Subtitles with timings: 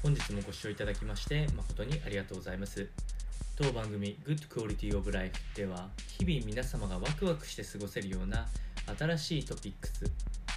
[0.00, 2.86] 本日もご視聴いただきまして誠にありがとうございます。
[3.56, 8.46] 当番組 Good Quality of Life では日々皆様がワクワクして過ごせるような
[8.96, 10.04] 新しいトピックス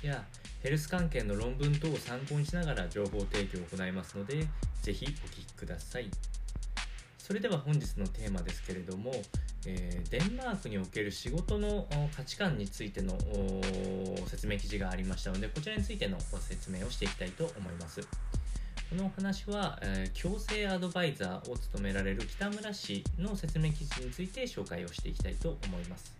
[0.06, 0.24] や
[0.62, 4.46] ヘルス関係の論文等を参考にしながら情報提供を行いますので
[4.84, 6.12] ぜひお聞きください。
[7.18, 9.12] それでは本日のテーマですけれども、
[9.66, 13.18] え、デンマークにおける仕事の価値観についての
[14.28, 18.02] 説明記事がありましたのでこちらについてのご説明をしていきたいと思います。
[18.92, 26.14] このお話は、えー、強制アドバイザーを務められる北村氏の説明記事について紹介をしていきたいと思います。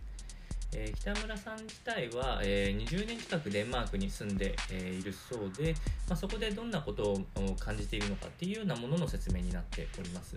[0.74, 5.74] えー、北村さん自体は、えー、20年近くデンマークに住んで、えー、いるそうで、
[6.08, 7.20] まあ、そこでどんなことを
[7.60, 10.34] 感じているのかっていうようなものの説明になっております。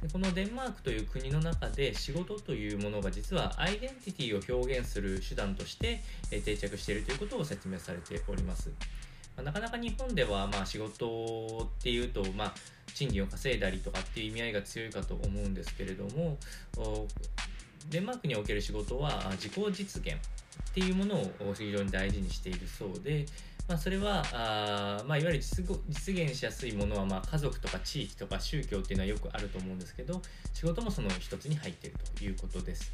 [0.00, 8.70] でこのデンマークという国の中で仕事というものが実はアイデンティティを表現する手段として、定着しているということを説明されております。
[9.36, 12.54] まなかなか日本ではまあ仕事っていうと、まあ、
[12.94, 16.38] 賃金を稼いだりとかっていう意味合いが強いかと思うんですけれども
[17.90, 23.26] デンマークにおける仕事は自己実現っていうものを非常に大事にしているそうで、
[23.68, 25.42] まあ、それはあ、まあ、いわゆる
[25.88, 30.20] 実現しやすいものは、まあ、家族とか地域とか宗教っていうのはよくあると思うんですけど
[30.52, 32.92] 仕事もその一つに入っているということです。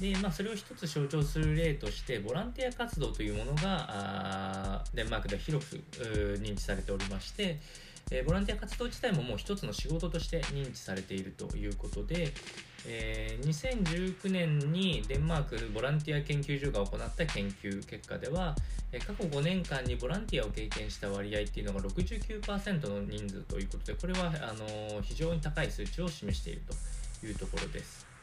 [0.00, 5.76] で、まあ、それを一つ象徴する例としてボランティア活動というものがデンマークでは広く
[6.40, 7.60] 認知されておりまして、
[8.10, 12.32] えー、ボランティア活動自体ももう一つの仕事として認知されているということで、
[12.86, 18.54] えー、2019年にデンマークボランティア研究所が行った研究結果では、
[18.92, 26.62] えー、過去5年間にボランティアを経験した割合っていうのが69%の人数ということでこれはあの非常に高い数値を示している
[27.20, 28.13] というところです。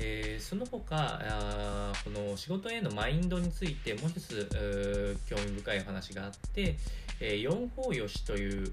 [0.00, 6.76] えー、その他あこの仕事へのマインドについてもう一つ興味深い話があって、
[7.20, 8.72] えー、四方よしという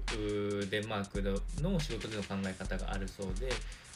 [0.70, 1.22] デンマーク
[1.60, 3.50] の仕事での考え方があるそうで、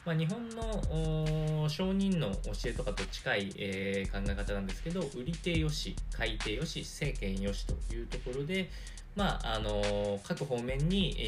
[0.04, 8.70] まあ、日本の商人の教えとかと近い、えー、考え方なんですけど売り手よし買い手よし政権よしというところで、
[9.14, 11.22] まあ、あの各方面に、え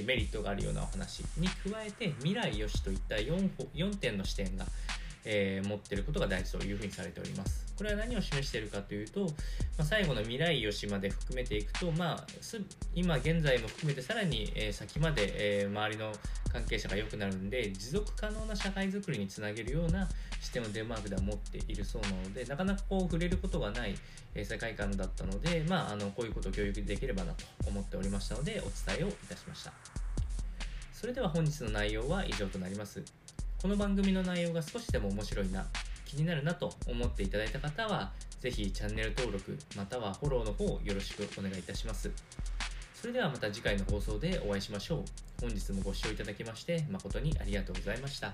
[0.00, 4.64] ー、メリットがあるようなお話に加えて未来よしといった 4, 4点の視点が
[5.24, 7.66] えー、持ってることが大事というふうにされております。
[7.76, 9.28] これは何を示しているかというと、ま
[9.78, 12.26] あ、最後の未来よしまで含めていくと、まあ、
[12.94, 16.12] 今現在も含めてさらに、え、先まで、え、周りの
[16.52, 20.08] 関係者が良くなるんで持続可能な社会づくりにつなげるような
[20.40, 23.94] 視点をデンマークでは持っているそうなのでなかなかこう触れることがない、
[24.34, 29.72] え世界観だったので、まあ、あのこういうことを教育できればなと思っておりましたのでお伝えをいたしました
[30.92, 33.02] それでは本日の内容は以上となります
[33.60, 35.66] この番組の内容が少しでも面白いな、
[36.06, 38.10] 気になるなと思っていただいた方は、
[38.40, 42.10] 是非チャンネル登録、またはフォローの方よろしくお願いいたします。
[42.94, 45.04] それではまた次回の放送でお会いしましょう。
[45.42, 48.32] 本日もご視聴いただきまして誠にありがとうございました。